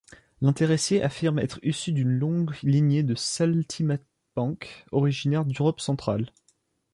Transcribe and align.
L'intéressé 0.41 0.99
affirme 1.03 1.37
être 1.37 1.59
issu 1.61 1.91
d'une 1.91 2.09
longue 2.09 2.55
lignée 2.63 3.03
de 3.03 3.13
saltimbanques 3.13 4.87
originaires 4.91 5.45
d'Europe 5.45 5.79
centrale. 5.79 6.33